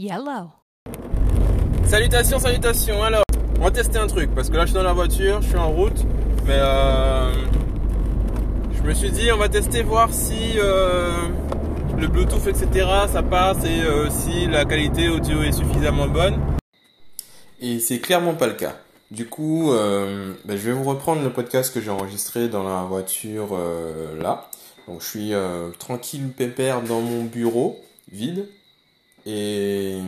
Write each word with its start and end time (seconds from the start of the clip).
Yellow. 0.00 0.52
Salutations, 1.84 2.38
salutations. 2.38 3.02
Alors, 3.02 3.24
on 3.58 3.64
va 3.64 3.72
tester 3.72 3.98
un 3.98 4.06
truc 4.06 4.32
parce 4.32 4.48
que 4.48 4.54
là, 4.54 4.60
je 4.60 4.66
suis 4.66 4.74
dans 4.74 4.84
la 4.84 4.92
voiture, 4.92 5.42
je 5.42 5.48
suis 5.48 5.56
en 5.56 5.72
route, 5.72 6.04
mais 6.46 6.54
euh, 6.54 7.32
je 8.70 8.82
me 8.82 8.94
suis 8.94 9.10
dit, 9.10 9.32
on 9.32 9.38
va 9.38 9.48
tester 9.48 9.82
voir 9.82 10.12
si 10.12 10.52
euh, 10.56 11.10
le 11.98 12.06
Bluetooth, 12.06 12.46
etc., 12.46 12.86
ça 13.10 13.24
passe 13.24 13.64
et 13.64 13.80
euh, 13.80 14.08
si 14.08 14.46
la 14.46 14.64
qualité 14.64 15.08
audio 15.08 15.42
est 15.42 15.50
suffisamment 15.50 16.06
bonne. 16.06 16.38
Et 17.60 17.80
c'est 17.80 17.98
clairement 17.98 18.34
pas 18.34 18.46
le 18.46 18.54
cas. 18.54 18.76
Du 19.10 19.26
coup, 19.26 19.72
euh, 19.72 20.32
ben, 20.44 20.56
je 20.56 20.62
vais 20.62 20.72
vous 20.72 20.84
reprendre 20.84 21.22
le 21.22 21.30
podcast 21.30 21.74
que 21.74 21.80
j'ai 21.80 21.90
enregistré 21.90 22.48
dans 22.48 22.62
la 22.62 22.82
voiture 22.82 23.48
euh, 23.52 24.16
là. 24.22 24.48
Donc, 24.86 25.00
je 25.00 25.06
suis 25.08 25.34
euh, 25.34 25.70
tranquille, 25.76 26.28
pépère 26.28 26.82
dans 26.82 27.00
mon 27.00 27.24
bureau, 27.24 27.80
vide. 28.12 28.46
Et 29.28 30.00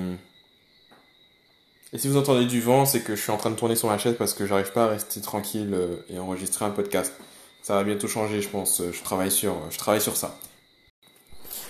si 1.99 2.09
vous 2.09 2.17
entendez 2.17 2.47
du 2.47 2.61
vent, 2.61 2.87
c'est 2.87 3.01
que 3.01 3.17
je 3.17 3.21
suis 3.21 3.33
en 3.33 3.37
train 3.37 3.51
de 3.51 3.57
tourner 3.57 3.77
sur 3.77 3.89
ma 3.89 3.99
chaise 3.99 4.15
parce 4.19 4.33
que 4.33 4.47
j'arrive 4.47 4.73
pas 4.73 4.85
à 4.85 4.89
rester 4.89 5.21
tranquille 5.21 5.75
euh, 5.75 5.97
et 6.09 6.19
enregistrer 6.19 6.65
un 6.65 6.71
podcast. 6.71 7.13
Ça 7.63 7.75
va 7.75 7.85
bientôt 7.85 8.09
changer, 8.09 8.41
je 8.41 8.49
pense. 8.49 8.81
Je 8.93 9.03
travaille 9.03 9.31
sur, 9.31 9.55
je 9.71 9.79
travaille 9.79 10.01
sur 10.01 10.17
ça. 10.17 10.39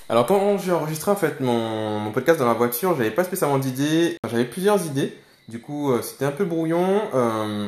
Alors 0.09 0.27
quand 0.27 0.59
j'ai 0.59 0.73
enregistré 0.73 1.11
en 1.11 1.17
fait 1.17 1.41
mon, 1.41 2.11
podcast 2.13 2.39
dans 2.39 2.47
la 2.47 2.55
voiture, 2.55 2.97
j'avais 2.97 3.11
pas 3.13 3.25
spécialement 3.25 3.59
d'idées. 3.59 4.17
J'avais 4.29 4.45
plusieurs 4.45 4.85
idées. 4.85 5.17
Du 5.49 5.61
coup, 5.61 5.93
euh, 5.93 6.03
c'était 6.03 6.25
un 6.25 6.33
peu 6.33 6.45
brouillon. 6.45 7.03
Euh, 7.15 7.67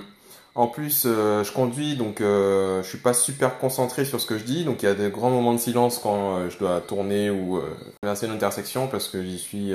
en 0.54 0.66
plus, 0.66 1.04
euh, 1.06 1.44
je 1.44 1.52
conduis, 1.52 1.96
donc 1.96 2.20
euh, 2.20 2.82
je 2.82 2.88
suis 2.88 2.98
pas 2.98 3.14
super 3.14 3.58
concentré 3.58 4.04
sur 4.04 4.20
ce 4.20 4.26
que 4.26 4.36
je 4.36 4.44
dis. 4.44 4.64
Donc 4.64 4.82
il 4.82 4.86
y 4.86 4.88
a 4.88 4.94
des 4.94 5.10
grands 5.10 5.30
moments 5.30 5.54
de 5.54 5.58
silence 5.58 5.98
quand 5.98 6.36
euh, 6.36 6.50
je 6.50 6.58
dois 6.58 6.80
tourner 6.80 7.30
ou 7.30 7.60
traverser 8.02 8.26
une 8.26 8.32
intersection 8.32 8.86
parce 8.86 9.08
que 9.08 9.22
j'y 9.22 9.38
suis, 9.38 9.72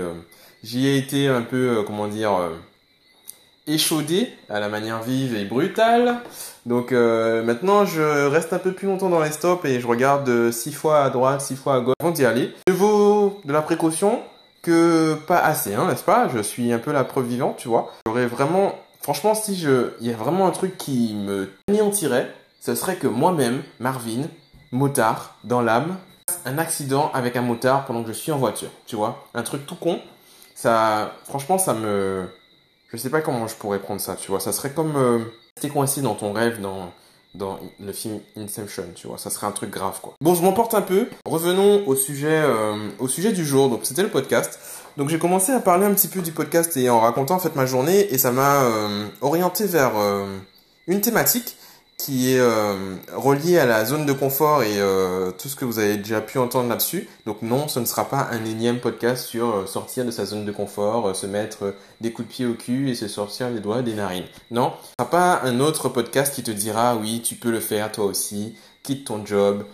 j'y 0.64 0.88
ai 0.88 0.98
été 0.98 1.28
un 1.28 1.42
peu, 1.42 1.84
comment 1.86 2.08
dire, 2.08 2.32
échaudé 3.66 4.30
à 4.50 4.60
la 4.60 4.70
manière 4.70 5.02
vive 5.02 5.36
et 5.36 5.46
brutale. 5.46 6.20
Donc 6.68 6.92
maintenant, 6.92 7.86
je 7.86 8.28
reste 8.28 8.54
un 8.54 8.60
peu 8.60 8.72
plus 8.72 8.88
longtemps 8.88 9.10
dans 9.10 9.22
les 9.22 9.32
stops 9.32 9.66
et 9.66 9.80
je 9.80 9.88
regarde 9.88 10.52
six 10.52 10.74
fois 10.74 11.04
à 11.04 11.10
droite, 11.10 11.42
six 11.42 11.56
fois 11.56 11.76
à 11.76 11.80
gauche 11.80 11.96
avant 12.00 12.12
d'y 12.12 12.26
aller. 12.26 12.54
Je 12.68 12.74
vaut 12.74 13.42
de 13.46 13.54
la 13.54 13.62
précaution 13.62 14.22
que 14.62 15.16
pas 15.28 15.40
assez, 15.40 15.74
hein, 15.74 15.88
n'est-ce 15.88 16.04
pas? 16.04 16.30
Je 16.34 16.42
suis 16.42 16.72
un 16.74 16.80
peu 16.80 16.92
la 16.92 17.04
preuve 17.04 17.28
vivante, 17.28 17.58
tu 17.58 17.68
vois. 17.68 17.94
J'aurais 18.06 18.26
vraiment, 18.26 18.76
franchement, 19.08 19.36
si 19.36 19.56
je, 19.56 19.94
il 20.02 20.08
y 20.08 20.12
a 20.12 20.18
vraiment 20.18 20.48
un 20.48 20.52
truc 20.52 20.78
qui 20.78 21.14
me 21.14 21.50
anéantirait, 21.70 22.30
ce 22.60 22.76
serait 22.76 22.98
que 22.98 23.08
moi-même, 23.08 23.64
Marvin, 23.80 24.24
motard, 24.74 25.38
dans 25.46 25.62
l'âme, 25.62 25.96
un 26.44 26.58
accident 26.58 27.10
avec 27.14 27.38
un 27.38 27.42
motard 27.42 27.86
pendant 27.86 28.04
que 28.04 28.10
je 28.10 28.18
suis 28.18 28.34
en 28.34 28.38
voiture, 28.38 28.68
tu 28.86 28.98
vois 28.98 29.26
Un 29.34 29.44
truc 29.44 29.66
tout 29.66 29.78
con. 29.78 30.02
Ça, 30.56 31.14
franchement, 31.24 31.58
ça 31.58 31.74
me, 31.74 32.28
je 32.92 32.98
sais 32.98 33.10
pas 33.10 33.22
comment 33.22 33.48
je 33.48 33.56
pourrais 33.56 33.80
prendre 33.80 34.02
ça, 34.02 34.18
tu 34.18 34.30
vois. 34.30 34.42
Ça 34.42 34.52
serait 34.52 34.74
comme 34.74 34.98
euh, 34.98 35.20
rester 35.56 35.70
coincé 35.70 36.02
dans 36.02 36.16
ton 36.16 36.34
rêve 36.34 36.60
dans 36.60 36.92
dans 37.38 37.60
le 37.80 37.92
film 37.94 38.20
Inception, 38.36 38.86
tu 38.96 39.08
vois. 39.08 39.18
Ça 39.18 39.30
serait 39.30 39.48
un 39.48 39.52
truc 39.52 39.70
grave, 39.70 40.00
quoi. 40.02 40.14
Bon, 40.22 40.36
je 40.36 40.42
m'emporte 40.42 40.74
un 40.74 40.82
peu. 40.82 41.08
Revenons 41.26 41.88
au 41.88 41.96
sujet 41.96 42.42
euh, 42.44 42.90
au 43.00 43.08
sujet 43.08 43.32
du 43.32 43.46
jour. 43.46 43.70
Donc, 43.70 43.82
c'était 43.84 44.04
le 44.04 44.10
podcast. 44.10 44.60
Donc, 44.98 45.10
j'ai 45.10 45.20
commencé 45.20 45.52
à 45.52 45.60
parler 45.60 45.86
un 45.86 45.94
petit 45.94 46.08
peu 46.08 46.22
du 46.22 46.32
podcast 46.32 46.76
et 46.78 46.90
en 46.90 47.00
racontant 47.00 47.36
en 47.36 47.40
fait 47.40 47.56
ma 47.56 47.66
journée 47.66 48.14
et 48.14 48.18
ça 48.18 48.32
m'a 48.32 48.64
euh, 48.64 49.08
orienté 49.22 49.66
vers 49.66 49.92
euh, 49.98 50.26
une 50.88 51.02
thématique 51.02 51.57
qui 51.98 52.32
est 52.32 52.40
euh, 52.40 52.96
reliée 53.14 53.58
à 53.58 53.66
la 53.66 53.84
zone 53.84 54.06
de 54.06 54.14
confort 54.14 54.62
et 54.62 54.80
euh, 54.80 55.32
tout 55.32 55.50
ce 55.50 55.56
que 55.56 55.66
vous 55.66 55.80
avez 55.80 55.98
déjà 55.98 56.22
pu 56.22 56.38
entendre 56.38 56.70
là-dessus. 56.70 57.10
Donc 57.26 57.42
non, 57.42 57.68
ce 57.68 57.80
ne 57.80 57.86
sera 57.86 58.06
pas 58.06 58.30
un 58.32 58.46
énième 58.46 58.80
podcast 58.80 59.26
sur 59.26 59.56
euh, 59.56 59.66
sortir 59.66 60.06
de 60.06 60.12
sa 60.12 60.26
zone 60.26 60.46
de 60.46 60.52
confort, 60.52 61.16
se 61.16 61.26
mettre 61.26 61.74
des 62.00 62.14
coups 62.14 62.28
de 62.28 62.34
pied 62.34 62.46
au 62.46 62.54
cul 62.54 62.92
et 62.92 62.96
se 62.96 63.08
sortir 63.08 63.50
les 63.50 63.60
doigts 63.60 63.82
des 63.82 63.96
narines. 63.96 64.28
Non, 64.52 64.74
ce 64.84 65.04
sera 65.04 65.10
pas 65.10 65.42
un 65.44 65.60
autre 65.60 65.90
podcast 65.90 66.36
qui 66.36 66.44
te 66.44 66.52
dira 66.52 66.96
oui, 66.96 67.22
tu 67.24 67.36
peux 67.36 67.52
le 67.52 67.60
faire 67.60 67.92
toi 67.92 68.06
aussi, 68.06 68.56
quitte 68.84 69.08
ton 69.08 69.26
job, 69.26 69.66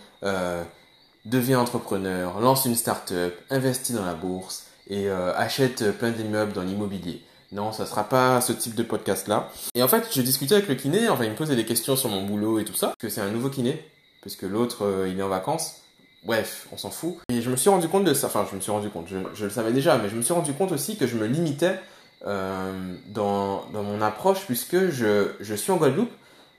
deviens 1.26 1.60
entrepreneur, 1.60 2.40
lance 2.40 2.64
une 2.64 2.74
start-up, 2.74 3.34
investis 3.50 3.94
dans 3.94 4.04
la 4.04 4.14
bourse 4.14 4.64
et 4.88 5.08
achète 5.10 5.96
plein 5.98 6.10
d'immeubles 6.10 6.52
dans 6.52 6.62
l'immobilier. 6.62 7.22
Non, 7.54 7.70
ça 7.70 7.86
sera 7.86 8.02
pas 8.02 8.40
ce 8.40 8.52
type 8.52 8.74
de 8.74 8.82
podcast-là. 8.82 9.48
Et 9.76 9.82
en 9.84 9.86
fait, 9.86 10.08
je 10.12 10.20
discutais 10.22 10.56
avec 10.56 10.66
le 10.66 10.74
kiné, 10.74 11.08
enfin, 11.08 11.22
il 11.22 11.30
me 11.30 11.36
posait 11.36 11.54
des 11.54 11.64
questions 11.64 11.94
sur 11.94 12.10
mon 12.10 12.26
boulot 12.26 12.58
et 12.58 12.64
tout 12.64 12.74
ça, 12.74 12.94
que 12.98 13.08
c'est 13.08 13.20
un 13.20 13.30
nouveau 13.30 13.48
kiné, 13.48 13.88
parce 14.24 14.34
que 14.34 14.44
l'autre, 14.44 14.84
euh, 14.84 15.08
il 15.08 15.20
est 15.20 15.22
en 15.22 15.28
vacances. 15.28 15.82
Bref, 16.24 16.66
on 16.72 16.76
s'en 16.76 16.90
fout. 16.90 17.18
Et 17.28 17.42
je 17.42 17.50
me 17.50 17.56
suis 17.56 17.70
rendu 17.70 17.86
compte 17.86 18.02
de 18.02 18.12
ça, 18.12 18.26
enfin, 18.26 18.44
je 18.50 18.56
me 18.56 18.60
suis 18.60 18.72
rendu 18.72 18.90
compte, 18.90 19.06
je, 19.06 19.44
le 19.44 19.50
savais 19.50 19.70
déjà, 19.70 19.98
mais 19.98 20.08
je 20.08 20.16
me 20.16 20.22
suis 20.22 20.34
rendu 20.34 20.52
compte 20.52 20.72
aussi 20.72 20.96
que 20.96 21.06
je 21.06 21.16
me 21.16 21.26
limitais 21.28 21.78
euh, 22.26 22.72
dans, 23.06 23.66
mon 23.72 24.02
approche, 24.02 24.46
puisque 24.46 24.90
je, 24.90 25.54
suis 25.54 25.70
en 25.70 25.76
Guadeloupe, 25.76 26.10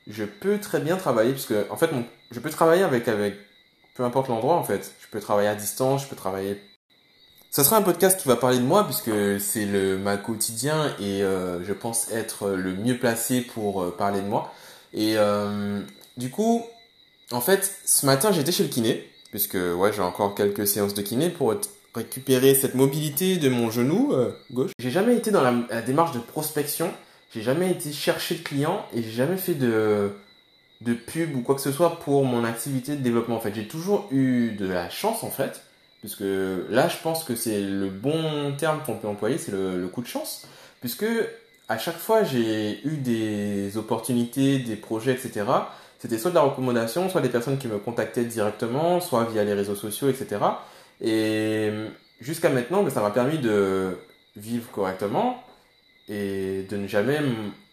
je 0.07 0.23
peux 0.23 0.59
très 0.59 0.79
bien 0.79 0.95
travailler, 0.95 1.33
puisque, 1.33 1.55
en 1.69 1.75
fait, 1.75 1.89
je 2.31 2.39
peux 2.39 2.49
travailler 2.49 2.83
avec, 2.83 3.09
avec, 3.09 3.35
peu 3.95 4.05
importe 4.05 4.29
l'endroit, 4.29 4.55
en 4.55 4.63
fait. 4.63 4.93
Je 5.01 5.07
peux 5.11 5.19
travailler 5.19 5.49
à 5.49 5.55
distance, 5.55 6.03
je 6.03 6.07
peux 6.07 6.15
travailler 6.15 6.61
ce 7.55 7.63
sera 7.63 7.77
un 7.77 7.83
podcast 7.83 8.19
qui 8.19 8.27
va 8.27 8.35
parler 8.35 8.57
de 8.57 8.65
moi 8.65 8.83
puisque 8.83 9.39
c'est 9.39 9.63
le 9.63 9.97
ma 9.97 10.17
quotidien 10.17 10.93
et 10.99 11.23
euh, 11.23 11.63
je 11.63 11.71
pense 11.71 12.11
être 12.11 12.49
le 12.49 12.73
mieux 12.73 12.97
placé 12.97 13.39
pour 13.39 13.81
euh, 13.81 13.95
parler 13.97 14.19
de 14.19 14.27
moi. 14.27 14.53
Et 14.93 15.13
euh, 15.15 15.79
du 16.17 16.29
coup, 16.29 16.65
en 17.31 17.39
fait, 17.39 17.73
ce 17.85 18.05
matin 18.05 18.33
j'étais 18.33 18.51
chez 18.51 18.63
le 18.63 18.67
kiné 18.67 19.09
puisque 19.31 19.53
ouais 19.53 19.93
j'ai 19.93 20.01
encore 20.01 20.35
quelques 20.35 20.67
séances 20.67 20.93
de 20.95 21.01
kiné 21.01 21.29
pour 21.29 21.55
récupérer 21.93 22.55
cette 22.55 22.75
mobilité 22.75 23.37
de 23.37 23.47
mon 23.47 23.71
genou 23.71 24.11
gauche. 24.51 24.71
J'ai 24.77 24.91
jamais 24.91 25.15
été 25.15 25.31
dans 25.31 25.41
la, 25.41 25.53
la 25.69 25.81
démarche 25.81 26.11
de 26.11 26.19
prospection. 26.19 26.91
J'ai 27.33 27.41
jamais 27.41 27.71
été 27.71 27.93
chercher 27.93 28.35
de 28.35 28.43
clients 28.43 28.85
et 28.93 29.01
j'ai 29.01 29.11
jamais 29.11 29.37
fait 29.37 29.55
de 29.55 30.11
de 30.81 30.93
pub 30.93 31.33
ou 31.37 31.39
quoi 31.39 31.55
que 31.55 31.61
ce 31.61 31.71
soit 31.71 32.01
pour 32.01 32.25
mon 32.25 32.43
activité 32.43 32.97
de 32.97 33.01
développement. 33.01 33.37
En 33.37 33.39
fait, 33.39 33.55
j'ai 33.55 33.65
toujours 33.65 34.09
eu 34.11 34.51
de 34.59 34.67
la 34.67 34.89
chance 34.89 35.23
en 35.23 35.31
fait 35.31 35.61
puisque 36.05 36.23
là, 36.69 36.87
je 36.87 36.97
pense 37.01 37.23
que 37.23 37.35
c'est 37.35 37.61
le 37.61 37.89
bon 37.89 38.53
terme 38.55 38.79
qu'on 38.85 38.93
peut 38.93 39.07
employer, 39.07 39.39
c'est 39.39 39.51
le, 39.51 39.87
coup 39.87 40.03
de 40.03 40.07
chance, 40.07 40.47
puisque 40.79 41.07
à 41.67 41.79
chaque 41.79 41.97
fois 41.97 42.23
j'ai 42.23 42.79
eu 42.85 42.97
des 42.97 43.75
opportunités, 43.75 44.59
des 44.59 44.75
projets, 44.75 45.13
etc. 45.13 45.45
C'était 45.97 46.19
soit 46.19 46.29
de 46.29 46.35
la 46.35 46.41
recommandation, 46.41 47.09
soit 47.09 47.21
des 47.21 47.29
personnes 47.29 47.57
qui 47.57 47.67
me 47.67 47.79
contactaient 47.79 48.23
directement, 48.23 49.01
soit 49.01 49.23
via 49.25 49.43
les 49.43 49.55
réseaux 49.55 49.73
sociaux, 49.73 50.07
etc. 50.07 50.41
Et 51.01 51.71
jusqu'à 52.21 52.49
maintenant, 52.49 52.83
ben, 52.83 52.91
ça 52.91 53.01
m'a 53.01 53.09
permis 53.09 53.39
de 53.39 53.97
vivre 54.35 54.69
correctement 54.69 55.43
et 56.07 56.67
de 56.69 56.77
ne 56.77 56.85
jamais 56.85 57.19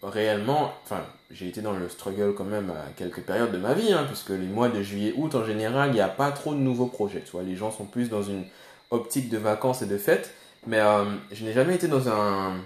réellement, 0.02 0.72
enfin, 0.84 1.02
j'ai 1.30 1.48
été 1.48 1.60
dans 1.60 1.72
le 1.72 1.88
struggle 1.88 2.34
quand 2.34 2.44
même 2.44 2.70
à 2.70 2.90
quelques 2.96 3.20
périodes 3.20 3.52
de 3.52 3.58
ma 3.58 3.74
vie, 3.74 3.92
hein, 3.92 4.04
puisque 4.06 4.30
les 4.30 4.46
mois 4.46 4.68
de 4.68 4.82
juillet, 4.82 5.14
août 5.16 5.34
en 5.34 5.44
général, 5.44 5.90
il 5.90 5.94
n'y 5.94 6.00
a 6.00 6.08
pas 6.08 6.30
trop 6.32 6.54
de 6.54 6.58
nouveaux 6.58 6.86
projets. 6.86 7.22
Tu 7.24 7.32
vois, 7.32 7.42
les 7.42 7.56
gens 7.56 7.70
sont 7.70 7.84
plus 7.84 8.08
dans 8.08 8.22
une 8.22 8.44
optique 8.90 9.28
de 9.28 9.38
vacances 9.38 9.82
et 9.82 9.86
de 9.86 9.96
fêtes, 9.96 10.34
mais 10.66 10.80
euh, 10.80 11.04
je 11.30 11.44
n'ai 11.44 11.52
jamais 11.52 11.74
été 11.74 11.88
dans 11.88 12.08
un 12.08 12.56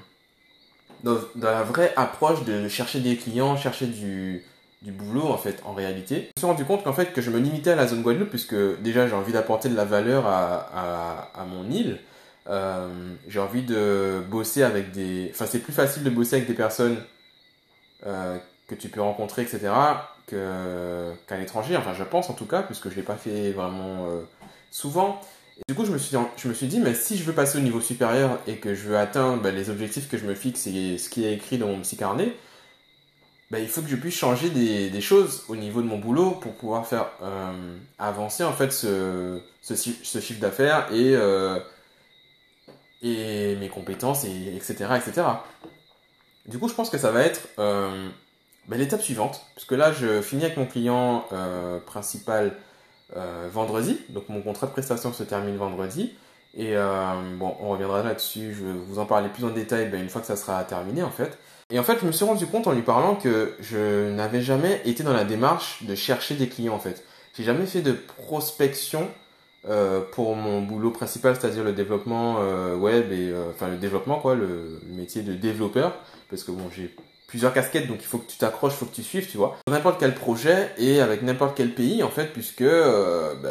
dans, 1.05 1.19
la 1.41 1.63
vraie 1.63 1.93
approche 1.97 2.45
de 2.45 2.69
chercher 2.69 3.01
des 3.01 3.17
clients, 3.17 3.57
chercher 3.57 3.87
du 3.87 4.43
du 4.83 4.93
boulot 4.93 5.27
en 5.27 5.39
fait 5.39 5.63
en 5.65 5.73
réalité. 5.73 6.15
Je 6.15 6.21
me 6.21 6.31
suis 6.39 6.47
rendu 6.47 6.65
compte 6.65 6.85
qu'en 6.85 6.93
fait 6.93 7.13
que 7.13 7.21
je 7.21 7.31
me 7.31 7.39
limitais 7.39 7.71
à 7.71 7.77
la 7.77 7.87
zone 7.87 8.03
Guadeloupe 8.03 8.31
puisque 8.31 8.55
déjà 8.83 9.09
j'ai 9.09 9.15
envie 9.15 9.33
d'apporter 9.33 9.69
de 9.69 9.75
la 9.75 9.85
valeur 9.85 10.27
à, 10.27 10.69
à, 10.75 11.31
à 11.35 11.45
mon 11.45 11.71
île. 11.71 11.99
Euh, 12.49 12.89
j'ai 13.27 13.41
envie 13.41 13.63
de 13.63 14.23
bosser 14.31 14.63
avec 14.63 14.93
des... 14.93 15.31
Enfin 15.33 15.47
c'est 15.47 15.59
plus 15.59 15.73
facile 15.73 16.05
de 16.05 16.11
bosser 16.11 16.37
avec 16.37 16.47
des 16.47 16.55
personnes 16.55 16.99
euh, 18.07 18.39
que 18.69 18.75
tu 18.75 18.89
peux 18.89 19.01
rencontrer, 19.01 19.43
etc., 19.43 19.69
que, 20.27 21.13
qu'à 21.27 21.37
l'étranger. 21.37 21.77
Enfin, 21.77 21.95
je 21.95 22.05
pense 22.05 22.31
en 22.31 22.35
tout 22.35 22.47
cas, 22.47 22.63
puisque 22.63 22.85
je 22.85 22.95
ne 22.95 22.97
l'ai 22.97 23.03
pas 23.03 23.17
fait 23.17 23.53
vraiment 23.53 24.07
euh, 24.07 24.23
souvent. 24.71 25.21
Et 25.59 25.63
du 25.69 25.75
coup, 25.75 25.85
je 25.85 25.93
me, 25.93 25.99
suis, 25.99 26.17
je 26.37 26.49
me 26.49 26.55
suis 26.55 26.67
dit, 26.67 26.81
mais 26.81 26.95
si 26.95 27.17
je 27.17 27.25
veux 27.25 27.33
passer 27.33 27.59
au 27.59 27.63
niveau 27.63 27.81
supérieur 27.81 28.39
et 28.47 28.57
que 28.57 28.75
je 28.75 28.89
veux 28.89 28.99
atteindre 28.99 29.43
bah, 29.43 29.51
les 29.51 29.71
objectifs 29.71 30.09
que 30.09 30.19
je 30.19 30.27
me 30.27 30.35
fixe 30.35 30.67
et 30.67 30.99
ce 30.99 31.09
qui 31.09 31.25
est 31.25 31.33
écrit 31.33 31.59
dans 31.59 31.69
mon 31.69 31.81
petit 31.81 31.97
carnet, 31.97 32.33
bah, 33.51 33.59
il 33.61 33.69
faut 33.69 33.81
que 33.81 33.89
je 33.89 33.97
puisse 33.97 34.17
changer 34.17 34.51
des, 34.51 35.01
choses 35.01 35.45
au 35.49 35.57
niveau 35.57 35.81
de 35.81 35.87
mon 35.87 35.99
boulot 35.99 36.33
pour 36.33 36.55
pouvoir 36.55 36.87
faire 36.87 37.07
euh, 37.23 37.77
avancer 37.99 38.43
en 38.45 38.53
fait 38.53 38.73
ce, 38.73 39.41
chiffre 39.63 40.41
d'affaires 40.41 40.89
et, 40.93 41.17
mes 43.03 43.69
compétences, 43.69 44.25
et, 44.25 44.55
etc., 44.57 44.87
etc. 44.97 45.23
Du 46.47 46.59
coup, 46.59 46.69
je 46.69 46.75
pense 46.75 46.91
que 46.91 46.99
ça 46.99 47.11
va 47.11 47.23
être 47.23 47.49
euh, 47.59 48.09
ben, 48.69 48.79
l'étape 48.79 49.03
suivante, 49.03 49.43
puisque 49.55 49.73
là, 49.73 49.93
je 49.93 50.21
finis 50.23 50.45
avec 50.45 50.57
mon 50.57 50.67
client 50.67 51.25
euh, 51.33 51.81
principal 51.81 52.57
euh, 53.17 53.49
vendredi, 53.53 53.99
donc 54.11 54.29
mon 54.29 54.43
contrat 54.43 54.67
de 54.67 54.73
prestation 54.73 55.13
se 55.13 55.23
termine 55.23 55.57
vendredi, 55.57 56.15
et 56.59 56.75
bon, 57.39 57.55
on 57.61 57.69
reviendra 57.69 58.03
là-dessus, 58.03 58.55
je 58.55 58.65
vais 58.65 58.73
vous 58.73 58.99
en 58.99 59.05
parler 59.05 59.29
plus 59.29 59.45
en 59.45 59.51
détail 59.51 59.91
ben, 59.91 60.01
une 60.01 60.09
fois 60.09 60.23
que 60.23 60.27
ça 60.27 60.37
sera 60.37 60.65
terminé 60.65 61.03
en 61.03 61.11
fait. 61.11 61.37
Et 61.69 61.79
en 61.79 61.83
fait, 61.83 61.99
je 62.01 62.07
me 62.07 62.13
suis 62.13 62.25
rendu 62.25 62.47
compte 62.47 62.67
en 62.67 62.73
lui 62.73 62.81
parlant 62.81 63.15
que 63.15 63.55
je 63.61 64.09
n'avais 64.11 64.41
jamais 64.41 64.81
été 64.87 65.03
dans 65.03 65.13
la 65.13 65.25
démarche 65.25 65.83
de 65.83 65.95
chercher 65.95 66.35
des 66.35 66.49
clients 66.49 66.73
en 66.73 66.79
fait. 66.79 67.05
J'ai 67.37 67.45
jamais 67.45 67.67
fait 67.67 67.83
de 67.83 67.93
prospection 67.93 69.11
euh, 69.69 70.01
pour 70.13 70.37
mon 70.37 70.63
boulot 70.63 70.93
principal, 70.93 71.35
c'est-à-dire 71.35 71.65
le 71.65 71.73
développement 71.73 72.37
euh, 72.39 72.77
web 72.77 73.11
et 73.11 73.31
euh, 73.31 73.51
enfin 73.51 73.69
le 73.69 73.79
développement 73.79 74.21
quoi, 74.21 74.37
le, 74.37 74.81
métier 74.91 75.23
de 75.23 75.35
développeur, 75.35 75.97
parce 76.31 76.45
que 76.45 76.53
bon 76.53 76.71
j'ai 76.75 76.95
plusieurs 77.27 77.53
casquettes 77.53 77.89
donc 77.89 77.99
il 78.01 78.07
faut 78.07 78.19
que 78.19 78.31
tu 78.31 78.39
t'accroches, 78.39 78.75
il 78.75 78.77
faut 78.77 78.87
que 78.87 78.95
tu 78.95 79.03
suives, 79.03 79.29
tu 79.29 79.37
vois, 79.37 79.57
n'importe 79.69 79.99
quel 79.99 80.15
projet 80.15 80.71
et 80.79 81.01
avec 81.01 81.23
n'importe 81.23 81.57
quel 81.57 81.75
pays 81.75 82.05
en 82.05 82.11
fait, 82.11 82.27
puisque 82.27 82.63
ben, 82.63 83.43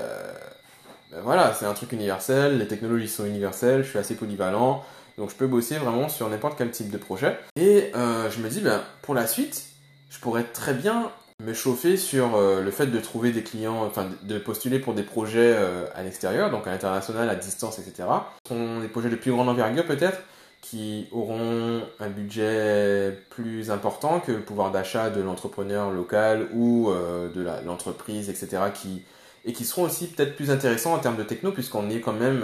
ben 1.11 1.21
voilà 1.21 1.53
c'est 1.53 1.65
un 1.65 1.73
truc 1.73 1.91
universel, 1.91 2.59
les 2.59 2.67
technologies 2.67 3.09
sont 3.09 3.25
universelles, 3.25 3.83
je 3.83 3.89
suis 3.89 3.99
assez 3.99 4.15
polyvalent, 4.15 4.85
donc 5.17 5.31
je 5.31 5.35
peux 5.35 5.47
bosser 5.47 5.75
vraiment 5.75 6.07
sur 6.07 6.29
n'importe 6.29 6.57
quel 6.57 6.71
type 6.71 6.91
de 6.91 6.97
projet. 6.97 7.37
Et 7.57 7.91
je 7.93 8.39
me 8.39 8.47
dis 8.47 8.61
ben 8.61 8.81
pour 9.01 9.15
la 9.15 9.27
suite, 9.27 9.65
je 10.09 10.19
pourrais 10.19 10.45
très 10.45 10.73
bien 10.73 11.11
me 11.43 11.53
chauffer 11.53 11.97
sur 11.97 12.35
euh, 12.35 12.61
le 12.61 12.71
fait 12.71 12.87
de 12.87 12.99
trouver 12.99 13.31
des 13.31 13.43
clients, 13.43 13.83
enfin 13.83 14.09
de 14.23 14.37
postuler 14.37 14.79
pour 14.79 14.93
des 14.93 15.03
projets 15.03 15.53
euh, 15.55 15.85
à 15.93 16.03
l'extérieur, 16.03 16.49
donc 16.49 16.65
à 16.67 16.71
l'international, 16.71 17.29
à 17.29 17.35
distance, 17.35 17.79
etc. 17.79 18.07
Ce 18.43 18.49
sont 18.49 18.79
des 18.79 18.87
projets 18.87 19.09
de 19.09 19.15
plus 19.15 19.31
grande 19.31 19.49
envergure 19.49 19.85
peut-être, 19.85 20.19
qui 20.61 21.07
auront 21.11 21.83
un 21.99 22.09
budget 22.09 23.19
plus 23.29 23.69
important 23.69 24.19
que 24.19 24.31
le 24.31 24.41
pouvoir 24.41 24.71
d'achat 24.71 25.09
de 25.09 25.21
l'entrepreneur 25.21 25.91
local 25.91 26.47
ou 26.53 26.89
euh, 26.89 27.29
de 27.29 27.45
l'entreprise, 27.65 28.29
etc. 28.29 28.63
Qui, 28.73 29.03
et 29.43 29.53
qui 29.53 29.65
seront 29.65 29.83
aussi 29.83 30.07
peut-être 30.07 30.35
plus 30.35 30.51
intéressants 30.51 30.93
en 30.93 30.99
termes 30.99 31.17
de 31.17 31.23
techno, 31.23 31.51
puisqu'on 31.51 31.89
est 31.89 31.99
quand 31.99 32.13
même 32.13 32.41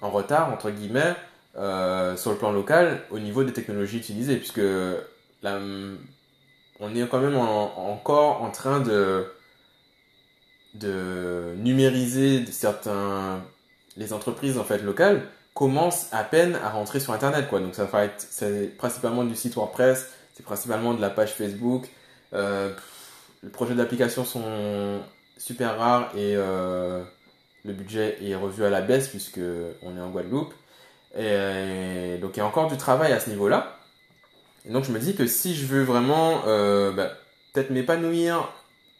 en 0.00 0.10
retard, 0.10 0.52
entre 0.52 0.70
guillemets, 0.70 1.16
sur 1.54 2.30
le 2.30 2.36
plan 2.36 2.52
local 2.52 3.02
au 3.10 3.18
niveau 3.18 3.42
des 3.42 3.52
technologies 3.52 3.96
utilisées, 3.96 4.36
puisque 4.36 4.60
la 5.42 5.58
on 6.80 6.94
est 6.94 7.06
quand 7.06 7.20
même 7.20 7.36
encore 7.36 8.42
en 8.42 8.50
train 8.50 8.80
de, 8.80 9.26
numériser 11.56 12.44
certains. 12.46 13.42
Les 13.96 14.12
entreprises 14.12 14.56
en 14.56 14.64
fait 14.64 14.78
locales 14.78 15.22
commencent 15.52 16.08
à 16.12 16.24
peine 16.24 16.56
à 16.64 16.70
rentrer 16.70 17.00
sur 17.00 17.12
Internet, 17.12 17.48
quoi. 17.48 17.60
Donc 17.60 17.74
ça 17.74 17.84
va 17.84 18.04
être 18.04 18.24
c'est 18.30 18.76
principalement 18.78 19.24
du 19.24 19.34
site 19.36 19.54
WordPress, 19.56 20.08
c'est 20.34 20.44
principalement 20.44 20.94
de 20.94 21.00
la 21.00 21.10
page 21.10 21.32
Facebook. 21.34 21.88
Euh, 22.32 22.72
les 23.42 23.50
projets 23.50 23.74
d'application 23.74 24.24
sont 24.24 25.00
super 25.36 25.78
rares 25.78 26.12
et 26.14 26.34
euh, 26.36 27.02
le 27.64 27.72
budget 27.72 28.18
est 28.22 28.34
revu 28.36 28.64
à 28.64 28.70
la 28.70 28.80
baisse 28.80 29.08
puisque 29.08 29.40
on 29.82 29.96
est 29.96 30.00
en 30.00 30.10
Guadeloupe. 30.10 30.54
Et 31.18 32.16
donc 32.22 32.36
il 32.36 32.38
y 32.38 32.42
a 32.42 32.46
encore 32.46 32.68
du 32.68 32.76
travail 32.76 33.12
à 33.12 33.20
ce 33.20 33.28
niveau-là. 33.30 33.79
Et 34.68 34.72
donc 34.72 34.84
je 34.84 34.92
me 34.92 34.98
dis 34.98 35.14
que 35.14 35.26
si 35.26 35.54
je 35.54 35.66
veux 35.66 35.82
vraiment 35.82 36.42
euh, 36.46 36.92
bah, 36.92 37.10
peut-être 37.52 37.70
m'épanouir 37.70 38.52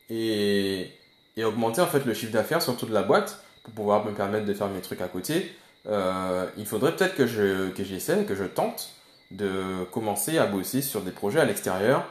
et, 0.08 0.90
et, 1.36 1.44
augmenter 1.44 1.80
en 1.80 1.86
fait 1.86 2.04
le 2.04 2.14
chiffre 2.14 2.32
d'affaires 2.32 2.62
surtout 2.62 2.86
de 2.86 2.94
la 2.94 3.02
boîte 3.02 3.42
pour 3.62 3.74
pouvoir 3.74 4.04
me 4.04 4.12
permettre 4.12 4.46
de 4.46 4.54
faire 4.54 4.68
mes 4.68 4.80
trucs 4.80 5.02
à 5.02 5.08
côté, 5.08 5.52
euh, 5.86 6.46
il 6.56 6.66
faudrait 6.66 6.96
peut-être 6.96 7.14
que 7.14 7.26
je 7.26 7.70
que 7.70 7.84
j'essaie, 7.84 8.24
que 8.24 8.34
je 8.34 8.44
tente 8.44 8.90
de 9.30 9.84
commencer 9.92 10.38
à 10.38 10.46
bosser 10.46 10.82
sur 10.82 11.02
des 11.02 11.12
projets 11.12 11.40
à 11.40 11.44
l'extérieur, 11.44 12.06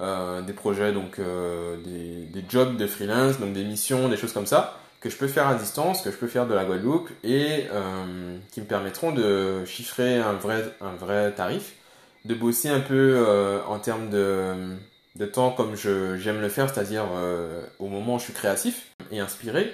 euh, 0.00 0.40
des 0.42 0.52
projets 0.52 0.92
donc 0.92 1.18
euh, 1.18 1.76
des, 1.84 2.26
des, 2.26 2.44
jobs 2.48 2.76
de 2.76 2.86
freelance, 2.86 3.38
donc 3.38 3.52
des 3.52 3.64
missions, 3.64 4.08
des 4.08 4.16
choses 4.16 4.32
comme 4.32 4.46
ça 4.46 4.78
que 5.00 5.10
je 5.10 5.16
peux 5.16 5.28
faire 5.28 5.46
à 5.46 5.54
distance, 5.54 6.00
que 6.00 6.10
je 6.10 6.16
peux 6.16 6.26
faire 6.26 6.46
de 6.46 6.54
la 6.54 6.64
Guadeloupe 6.64 7.10
et 7.22 7.66
euh, 7.70 8.38
qui 8.50 8.62
me 8.62 8.66
permettront 8.66 9.12
de 9.12 9.62
chiffrer 9.66 10.18
un 10.18 10.32
vrai 10.32 10.64
un 10.80 10.94
vrai 10.94 11.30
tarif 11.32 11.74
de 12.24 12.34
bosser 12.34 12.68
un 12.68 12.80
peu 12.80 13.14
euh, 13.16 13.62
en 13.66 13.78
termes 13.78 14.08
de, 14.10 14.54
de 15.16 15.26
temps 15.26 15.50
comme 15.50 15.76
j'aime 15.76 16.40
le 16.40 16.48
faire, 16.48 16.72
c'est-à-dire 16.72 17.04
euh, 17.14 17.62
au 17.78 17.88
moment 17.88 18.16
où 18.16 18.18
je 18.18 18.24
suis 18.24 18.32
créatif 18.32 18.92
et 19.10 19.20
inspiré. 19.20 19.72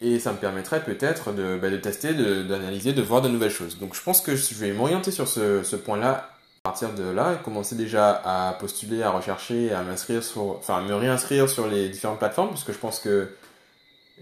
Et 0.00 0.20
ça 0.20 0.32
me 0.32 0.38
permettrait 0.38 0.84
peut-être 0.84 1.32
de, 1.32 1.58
bah, 1.60 1.70
de 1.70 1.76
tester, 1.76 2.14
d'analyser, 2.14 2.92
de, 2.92 3.02
voir 3.02 3.20
de 3.20 3.28
nouvelles 3.28 3.50
choses. 3.50 3.78
Donc 3.78 3.96
je 3.96 4.02
pense 4.02 4.20
que 4.20 4.36
je 4.36 4.54
vais 4.54 4.72
m'orienter 4.72 5.10
sur 5.10 5.26
ce, 5.26 5.64
ce 5.64 5.74
point-là 5.74 6.30
à 6.64 6.70
partir 6.70 6.92
de 6.92 7.02
là, 7.02 7.34
commencer 7.36 7.74
déjà 7.74 8.10
à 8.24 8.52
postuler, 8.52 9.02
à 9.02 9.10
rechercher, 9.10 9.72
à 9.72 9.82
m'inscrire 9.82 10.22
sur, 10.22 10.56
enfin, 10.58 10.82
me 10.82 10.94
réinscrire 10.94 11.48
sur 11.48 11.66
les 11.66 11.88
différentes 11.88 12.18
plateformes, 12.18 12.50
puisque 12.50 12.72
je 12.72 12.78
pense 12.78 13.00
que 13.00 13.28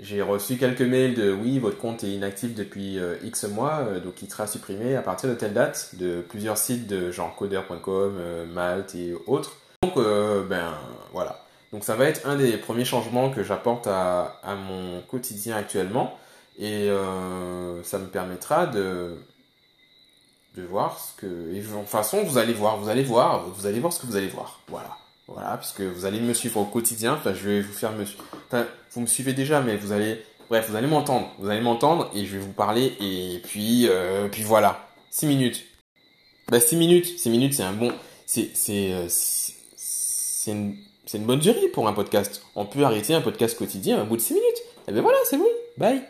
j'ai 0.00 0.20
reçu 0.20 0.56
quelques 0.56 0.82
mails 0.82 1.14
de 1.14 1.32
oui, 1.32 1.58
votre 1.58 1.78
compte 1.78 2.04
est 2.04 2.10
inactif 2.10 2.54
depuis 2.54 2.98
euh, 2.98 3.16
X 3.22 3.44
mois, 3.44 3.80
euh, 3.80 4.00
donc 4.00 4.20
il 4.22 4.30
sera 4.30 4.46
supprimé 4.46 4.94
à 4.94 5.02
partir 5.02 5.30
de 5.30 5.34
telle 5.34 5.54
date 5.54 5.94
de 5.94 6.20
plusieurs 6.20 6.58
sites 6.58 6.86
de 6.86 7.10
genre 7.10 7.34
coder.com, 7.34 8.16
euh, 8.18 8.46
Malte 8.46 8.94
et 8.94 9.14
autres. 9.26 9.56
Donc 9.82 9.94
ben 9.96 10.74
voilà. 11.12 11.44
Donc 11.72 11.84
ça 11.84 11.94
va 11.94 12.06
être 12.06 12.26
un 12.26 12.36
des 12.36 12.56
premiers 12.56 12.84
changements 12.84 13.30
que 13.30 13.42
j'apporte 13.42 13.86
à, 13.86 14.38
à, 14.42 14.54
mon 14.54 15.00
quotidien 15.02 15.56
actuellement 15.56 16.18
et 16.58 16.88
ça 17.82 17.98
me 17.98 18.06
permettra 18.06 18.66
de 18.66 19.14
de 20.56 20.62
voir 20.62 20.98
ce 20.98 21.20
que 21.20 21.52
et 21.52 21.60
de 21.60 21.66
toute 21.66 21.86
façon 21.86 22.22
vous 22.24 22.38
allez 22.38 22.54
voir, 22.54 22.78
vous 22.78 22.88
allez 22.88 23.04
voir, 23.04 23.48
vous 23.50 23.66
allez 23.66 23.78
voir 23.78 23.92
ce 23.92 24.00
que 24.00 24.06
vous 24.06 24.16
allez 24.16 24.28
voir. 24.28 24.60
Voilà. 24.68 24.96
Voilà, 25.28 25.56
puisque 25.56 25.80
vous 25.80 26.04
allez 26.04 26.20
me 26.20 26.32
suivre 26.34 26.60
au 26.60 26.64
quotidien. 26.64 27.14
Enfin, 27.14 27.34
je 27.34 27.48
vais 27.48 27.60
vous 27.60 27.72
faire 27.72 27.92
me. 27.92 28.04
Enfin, 28.46 28.66
vous 28.92 29.00
me 29.00 29.06
suivez 29.06 29.32
déjà, 29.32 29.60
mais 29.60 29.76
vous 29.76 29.92
allez. 29.92 30.22
Bref, 30.48 30.70
vous 30.70 30.76
allez 30.76 30.86
m'entendre. 30.86 31.34
Vous 31.38 31.48
allez 31.48 31.60
m'entendre 31.60 32.10
et 32.14 32.24
je 32.24 32.36
vais 32.36 32.38
vous 32.38 32.52
parler. 32.52 32.94
Et 33.00 33.40
puis, 33.44 33.88
euh, 33.88 34.28
puis 34.28 34.42
voilà. 34.42 34.88
6 35.10 35.26
minutes. 35.26 35.64
Bah, 36.48 36.60
6 36.60 36.76
minutes. 36.76 37.18
6 37.18 37.30
minutes, 37.30 37.54
c'est 37.54 37.64
un 37.64 37.72
bon. 37.72 37.92
C'est, 38.26 38.50
c'est, 38.54 38.92
euh, 38.92 39.06
c'est 39.08 40.52
une, 40.52 40.76
c'est 41.06 41.18
une 41.18 41.24
bonne 41.24 41.40
durée 41.40 41.68
pour 41.68 41.88
un 41.88 41.92
podcast. 41.92 42.42
On 42.54 42.64
peut 42.64 42.84
arrêter 42.84 43.12
un 43.14 43.20
podcast 43.20 43.58
quotidien 43.58 44.00
à 44.00 44.04
bout 44.04 44.16
de 44.16 44.22
6 44.22 44.34
minutes. 44.34 44.62
Et 44.86 44.92
ben 44.92 45.02
voilà, 45.02 45.18
c'est 45.28 45.38
bon. 45.38 45.48
Bye. 45.76 46.02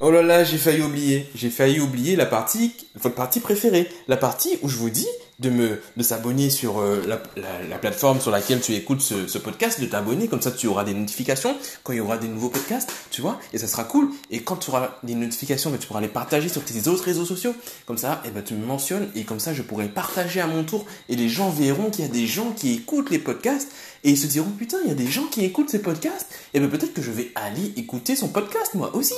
Oh 0.00 0.10
là 0.10 0.22
là, 0.22 0.42
j'ai 0.42 0.58
failli 0.58 0.82
oublier. 0.82 1.28
J'ai 1.36 1.48
failli 1.48 1.78
oublier 1.78 2.16
la 2.16 2.26
partie, 2.26 2.74
votre 2.96 3.14
partie 3.14 3.40
préférée. 3.40 3.88
La 4.08 4.16
partie 4.16 4.58
où 4.62 4.68
je 4.68 4.76
vous 4.76 4.90
dis 4.90 5.06
de 5.38 5.50
me 5.50 5.80
de 5.96 6.02
s'abonner 6.02 6.48
sur 6.48 6.80
euh, 6.80 7.02
la, 7.06 7.20
la, 7.68 7.78
plateforme 7.78 8.20
sur 8.20 8.30
laquelle 8.30 8.60
tu 8.60 8.72
écoutes 8.74 9.02
ce, 9.02 9.26
ce 9.26 9.36
podcast, 9.36 9.80
de 9.80 9.86
t'abonner, 9.86 10.28
comme 10.28 10.40
ça 10.40 10.50
tu 10.50 10.66
auras 10.66 10.84
des 10.84 10.94
notifications 10.94 11.56
quand 11.82 11.92
il 11.92 11.96
y 11.96 12.00
aura 12.00 12.16
des 12.16 12.28
nouveaux 12.28 12.48
podcasts, 12.48 12.90
tu 13.10 13.20
vois, 13.20 13.38
et 13.52 13.58
ça 13.58 13.66
sera 13.66 13.84
cool. 13.84 14.08
Et 14.30 14.40
quand 14.40 14.56
tu 14.56 14.70
auras 14.70 14.96
des 15.02 15.14
notifications, 15.14 15.70
ben, 15.70 15.78
tu 15.78 15.86
pourras 15.86 16.00
les 16.00 16.08
partager 16.08 16.48
sur 16.48 16.64
tes 16.64 16.88
autres 16.88 17.04
réseaux 17.04 17.26
sociaux. 17.26 17.54
Comme 17.84 17.98
ça, 17.98 18.22
et 18.24 18.28
eh 18.28 18.30
ben, 18.30 18.42
tu 18.42 18.54
me 18.54 18.64
mentionnes 18.64 19.08
et 19.14 19.24
comme 19.24 19.40
ça 19.40 19.52
je 19.52 19.62
pourrai 19.62 19.88
partager 19.88 20.40
à 20.40 20.46
mon 20.46 20.64
tour 20.64 20.86
et 21.08 21.16
les 21.16 21.28
gens 21.28 21.50
verront 21.50 21.90
qu'il 21.90 22.04
y 22.04 22.08
a 22.08 22.10
des 22.10 22.26
gens 22.26 22.52
qui 22.52 22.72
écoutent 22.72 23.10
les 23.10 23.18
podcasts 23.18 23.70
et 24.04 24.10
ils 24.10 24.18
se 24.18 24.26
diront 24.26 24.50
putain, 24.50 24.78
il 24.84 24.88
y 24.88 24.92
a 24.92 24.94
des 24.94 25.06
gens 25.06 25.26
qui 25.26 25.44
écoutent 25.44 25.70
ces 25.70 25.82
podcasts, 25.82 26.28
et 26.54 26.60
ben 26.60 26.70
peut-être 26.70 26.94
que 26.94 27.02
je 27.02 27.10
vais 27.10 27.32
aller 27.34 27.74
écouter 27.76 28.16
son 28.16 28.28
podcast 28.28 28.74
moi 28.74 28.94
aussi. 28.94 29.14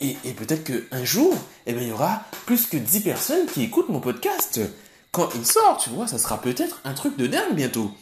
Et, 0.00 0.16
et 0.24 0.32
peut-être 0.32 0.64
qu'un 0.64 1.04
jour, 1.04 1.34
eh 1.66 1.72
ben, 1.72 1.82
il 1.82 1.88
y 1.88 1.92
aura 1.92 2.22
plus 2.46 2.66
que 2.66 2.76
10 2.76 3.00
personnes 3.00 3.46
qui 3.46 3.62
écoutent 3.62 3.88
mon 3.88 4.00
podcast 4.00 4.60
quand 5.12 5.30
il 5.34 5.44
sort, 5.46 5.78
tu 5.82 5.90
vois, 5.90 6.06
ça 6.06 6.18
sera 6.18 6.40
peut-être 6.40 6.80
un 6.84 6.94
truc 6.94 7.16
de 7.16 7.26
dingue 7.26 7.54
bientôt. 7.54 7.92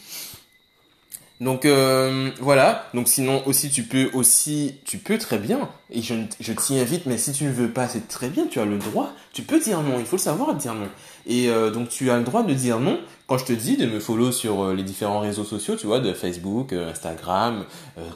Donc 1.41 1.67
euh, 1.67 2.31
voilà, 2.41 2.89
donc 2.95 3.09
sinon 3.09 3.43
aussi 3.47 3.69
tu 3.69 3.83
peux 3.83 4.09
aussi, 4.15 4.77
tu 4.87 4.97
peux 4.97 5.19
très 5.19 5.37
bien, 5.37 5.69
et 5.91 6.01
je, 6.01 6.15
je 6.41 6.53
t'y 6.55 6.79
invite, 6.79 7.05
mais 7.05 7.19
si 7.19 7.33
tu 7.33 7.45
ne 7.45 7.53
veux 7.53 7.71
pas, 7.71 7.89
c'est 7.89 8.09
très 8.09 8.31
bien, 8.31 8.47
tu 8.47 8.59
as 8.59 8.65
le 8.65 8.79
droit, 8.79 9.13
tu 9.35 9.43
peux 9.43 9.61
dire 9.61 9.83
non, 9.83 9.99
il 9.99 10.07
faut 10.07 10.17
le 10.17 10.23
savoir 10.23 10.55
dire 10.55 10.73
non. 10.73 10.89
Et 11.27 11.51
euh, 11.51 11.71
donc 11.71 11.91
tu 11.91 12.11
as 12.11 12.17
le 12.17 12.25
droit 12.25 12.43
de 12.43 12.55
dire 12.55 12.81
non 12.81 12.99
quand 13.27 13.37
je 13.37 13.45
te 13.45 13.53
dis 13.53 13.77
de 13.77 13.85
me 13.85 14.01
follow 14.01 14.33
sur 14.33 14.63
euh, 14.63 14.75
les 14.75 14.83
différents 14.83 15.21
réseaux 15.21 15.45
sociaux, 15.45 15.77
tu 15.77 15.87
vois, 15.87 16.01
de 16.01 16.15
Facebook, 16.15 16.73
Instagram, 16.73 17.67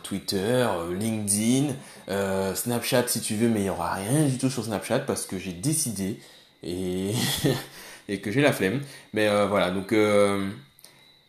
Twitter, 0.02 0.66
LinkedIn, 0.99 1.75
Snapchat 2.54 3.09
si 3.09 3.20
tu 3.20 3.35
veux, 3.35 3.50
mais 3.50 3.61
il 3.61 3.64
n'y 3.64 3.70
aura 3.70 3.94
rien 3.94 4.25
du 4.25 4.38
tout 4.38 4.49
sur 4.49 4.64
Snapchat 4.64 5.00
parce 5.00 5.26
que 5.26 5.38
j'ai 5.38 5.52
décidé 5.52 6.18
et 6.62 7.12
et 8.10 8.20
que 8.20 8.30
j'ai 8.30 8.42
la 8.42 8.52
flemme. 8.52 8.80
Mais 9.14 9.28
euh, 9.28 9.46
voilà, 9.46 9.70
donc 9.70 9.92
euh, 9.92 10.46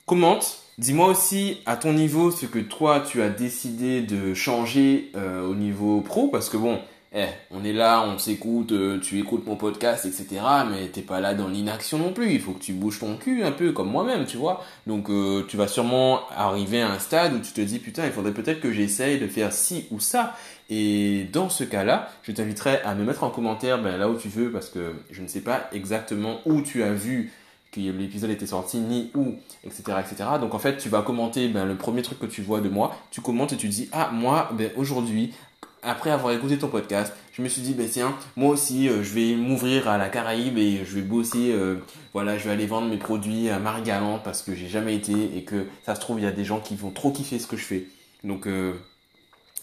commente. 0.06 0.58
Dis-moi 0.78 1.08
aussi 1.08 1.60
à 1.66 1.78
ton 1.78 1.94
niveau 1.94 2.32
ce 2.32 2.46
que 2.48 2.60
toi 2.60 3.02
tu 3.02 3.22
as 3.22 3.30
décidé 3.30 4.02
de 4.02 4.34
changer 4.34 5.12
euh, 5.16 5.48
au 5.48 5.54
niveau 5.54 6.02
pro 6.02 6.28
parce 6.28 6.50
que 6.50 6.58
bon, 6.58 6.80
eh, 7.14 7.26
on 7.52 7.64
est 7.66 7.74
là, 7.74 8.06
on 8.08 8.18
s'écoute, 8.18 8.74
tu 9.02 9.20
écoutes 9.20 9.46
mon 9.46 9.58
podcast, 9.58 10.06
etc. 10.06 10.42
Mais 10.70 10.88
t'es 10.88 11.02
pas 11.02 11.20
là 11.20 11.34
dans 11.34 11.50
l'inaction 11.50 11.98
non 11.98 12.14
plus. 12.14 12.32
Il 12.32 12.40
faut 12.40 12.54
que 12.54 12.64
tu 12.64 12.74
bouges 12.74 13.00
ton 13.00 13.18
cul 13.18 13.44
un 13.44 13.52
peu 13.52 13.74
comme 13.74 13.90
moi-même, 13.90 14.26
tu 14.26 14.38
vois. 14.38 14.64
Donc 14.88 15.10
tu 15.48 15.58
vas 15.58 15.68
sûrement 15.68 16.22
arriver 16.30 16.82
à 16.82 16.90
un 16.90 17.00
stade 17.00 17.34
où 17.34 17.40
tu 17.40 17.52
te 17.52 17.62
dis 17.62 17.80
putain, 17.80 18.06
il 18.06 18.14
faudrait 18.14 18.34
peut-être 18.34 18.62
que 18.62 18.72
j'essaye 18.72 19.20
de 19.20 19.28
faire 19.28 19.52
ci 19.52 19.88
ou 19.92 20.00
ça. 20.00 20.36
Et 20.74 21.28
dans 21.34 21.50
ce 21.50 21.66
cas-là, 21.66 22.10
je 22.24 22.32
t'inviterai 22.32 22.80
à 22.86 22.96
me 22.96 23.04
mettre 23.04 23.26
en 23.26 23.30
commentaire 23.30 23.82
ben, 23.82 23.98
là 23.98 24.10
où 24.10 24.16
tu 24.16 24.30
veux 24.30 24.52
parce 24.54 24.70
que 24.70 24.94
je 25.12 25.22
ne 25.22 25.28
sais 25.28 25.42
pas 25.42 25.68
exactement 25.74 26.40
où 26.46 26.62
tu 26.62 26.82
as 26.82 26.94
vu 26.94 27.34
que 27.74 27.82
l'épisode 27.82 28.30
était 28.30 28.46
sorti, 28.46 28.78
ni 28.78 29.12
où, 29.14 29.36
etc., 29.66 29.98
etc. 30.00 30.30
Donc 30.40 30.54
en 30.54 30.60
fait, 30.60 30.78
tu 30.78 30.88
vas 30.88 31.02
commenter 31.02 31.50
ben, 31.50 31.66
le 31.66 31.76
premier 31.76 32.02
truc 32.02 32.20
que 32.20 32.26
tu 32.26 32.42
vois 32.42 32.62
de 32.62 32.70
moi, 32.70 32.96
tu 33.12 33.20
commentes 33.20 33.52
et 33.52 33.58
tu 33.58 33.68
dis, 33.68 33.90
ah, 33.92 34.12
moi, 34.14 34.50
ben, 34.54 34.72
aujourd'hui, 34.78 35.34
après 35.84 36.12
avoir 36.12 36.34
écouté 36.34 36.58
ton 36.58 36.68
podcast, 36.68 37.14
je 37.34 37.42
me 37.42 37.48
suis 37.48 37.62
dit, 37.62 37.74
ben 37.74 37.88
tiens, 37.90 38.16
moi 38.36 38.50
aussi, 38.50 38.88
euh, 38.90 39.04
je 39.04 39.14
vais 39.14 39.36
m'ouvrir 39.36 39.88
à 39.88 39.98
la 39.98 40.10
Caraïbe 40.10 40.58
et 40.58 40.84
je 40.86 40.96
vais 40.96 41.02
bosser, 41.02 41.52
euh, 41.52 41.78
voilà, 42.14 42.38
je 42.38 42.46
vais 42.46 42.52
aller 42.52 42.68
vendre 42.68 42.88
mes 42.88 42.98
produits 42.98 43.50
à 43.50 43.60
Marie-Galante 43.60 44.22
parce 44.24 44.42
que 44.42 44.54
j'ai 44.54 44.68
jamais 44.68 44.96
été 44.96 45.14
et 45.38 45.44
que 45.44 45.66
ça 45.86 45.96
se 45.96 46.02
trouve, 46.02 46.20
il 46.20 46.24
y 46.24 46.28
a 46.28 46.32
des 46.32 46.46
gens 46.46 46.60
qui 46.60 46.76
vont 46.76 46.92
trop 46.92 47.12
kiffer 47.12 47.40
ce 47.40 47.48
que 47.48 47.58
je 47.58 47.64
fais. 47.64 47.86
Donc, 48.24 48.48
euh, 48.48 48.74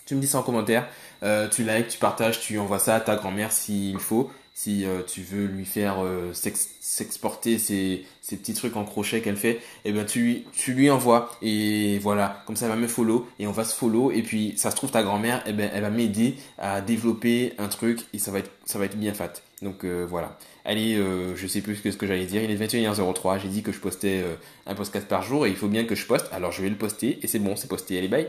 Tu 0.06 0.14
me 0.14 0.20
dis 0.20 0.26
ça 0.26 0.38
en 0.38 0.42
commentaire. 0.42 0.88
Euh, 1.22 1.48
tu 1.48 1.64
likes, 1.64 1.88
tu 1.88 1.98
partages, 1.98 2.40
tu 2.40 2.58
envoies 2.58 2.78
ça 2.78 2.94
à 2.94 3.00
ta 3.00 3.16
grand-mère 3.16 3.52
s'il 3.52 3.98
faut. 3.98 4.30
Si 4.58 4.84
euh, 4.84 5.02
tu 5.06 5.22
veux 5.22 5.46
lui 5.46 5.64
faire 5.64 6.02
euh, 6.02 6.32
s'exporter 6.32 7.58
ces, 7.58 8.04
ces 8.20 8.36
petits 8.36 8.54
trucs 8.54 8.74
en 8.74 8.82
crochet 8.82 9.20
qu'elle 9.20 9.36
fait, 9.36 9.52
et 9.52 9.60
eh 9.84 9.92
ben 9.92 10.04
tu, 10.04 10.42
tu 10.52 10.72
lui 10.72 10.90
envoies. 10.90 11.30
Et 11.42 12.00
voilà, 12.00 12.42
comme 12.44 12.56
ça 12.56 12.66
elle 12.66 12.72
va 12.72 12.76
me 12.76 12.88
follow 12.88 13.28
et 13.38 13.46
on 13.46 13.52
va 13.52 13.62
se 13.62 13.72
follow. 13.72 14.10
Et 14.10 14.22
puis 14.22 14.54
ça 14.56 14.72
se 14.72 14.76
trouve 14.76 14.90
ta 14.90 15.04
grand-mère, 15.04 15.44
eh 15.46 15.52
ben 15.52 15.70
elle 15.72 15.82
va 15.82 15.90
m'aider 15.90 16.34
à 16.58 16.80
développer 16.80 17.52
un 17.58 17.68
truc 17.68 18.00
et 18.12 18.18
ça 18.18 18.32
va 18.32 18.40
être, 18.40 18.50
ça 18.64 18.80
va 18.80 18.86
être 18.86 18.98
bien 18.98 19.14
fat. 19.14 19.32
Donc 19.62 19.84
voilà. 19.84 20.36
Allez, 20.64 21.00
je 21.36 21.46
sais 21.46 21.60
plus 21.60 21.76
ce 21.76 21.82
que, 21.82 21.90
ce 21.92 21.96
que 21.96 22.08
j'allais 22.08 22.26
dire. 22.26 22.42
Il 22.42 22.50
est 22.50 22.56
21h03. 22.56 23.38
J'ai 23.40 23.48
dit 23.48 23.62
que 23.62 23.70
je 23.70 23.78
postais 23.78 24.24
un 24.66 24.74
podcast 24.74 25.06
par 25.06 25.22
jour 25.22 25.46
et 25.46 25.50
il 25.50 25.56
faut 25.56 25.68
bien 25.68 25.84
que 25.84 25.94
je 25.94 26.04
poste. 26.04 26.26
Alors 26.32 26.50
je 26.50 26.62
vais 26.62 26.68
le 26.68 26.76
poster 26.76 27.20
et 27.22 27.28
c'est 27.28 27.38
bon, 27.38 27.54
c'est 27.54 27.68
posté. 27.68 27.96
Allez, 27.96 28.08
bye 28.08 28.26